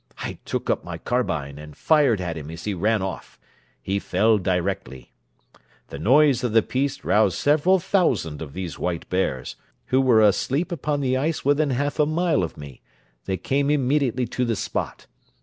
[0.17, 3.39] I took up my carbine and fired at him as he ran off;
[3.83, 5.13] he fell directly.
[5.89, 9.57] The noise of the piece roused several thousand of these white bears,
[9.89, 12.81] who were asleep upon the ice within half a mile of me;
[13.25, 15.05] they came immediately to the spot.